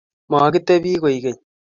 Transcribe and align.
Magitebi 0.29 0.95
koek 1.01 1.17
keny 1.23 1.39